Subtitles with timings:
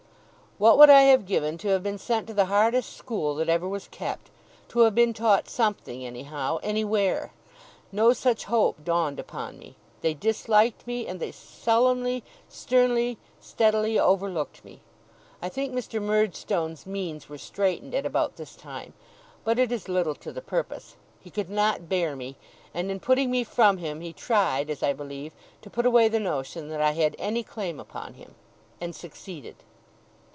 [0.57, 3.67] What would I have given, to have been sent to the hardest school that ever
[3.67, 4.29] was kept!
[4.67, 7.33] to have been taught something, anyhow, anywhere!
[7.91, 9.75] No such hope dawned upon me.
[10.01, 14.81] They disliked me; and they sullenly, sternly, steadily, overlooked me.
[15.41, 15.99] I think Mr.
[15.99, 18.93] Murdstone's means were straitened at about this time;
[19.43, 20.95] but it is little to the purpose.
[21.19, 22.35] He could not bear me;
[22.71, 25.33] and in putting me from him he tried, as I believe,
[25.63, 28.35] to put away the notion that I had any claim upon him
[28.79, 29.55] and succeeded.